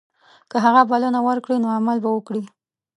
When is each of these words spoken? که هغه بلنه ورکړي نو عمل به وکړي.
که 0.51 0.57
هغه 0.65 0.81
بلنه 0.91 1.19
ورکړي 1.27 1.57
نو 1.63 1.67
عمل 1.77 1.97
به 2.03 2.09
وکړي. 2.13 2.41